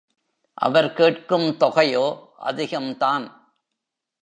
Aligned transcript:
அவர் 0.53 0.93
கேட்கும் 0.93 1.57
தொகையோ 1.59 2.05
அதிகம்தான். 2.41 3.31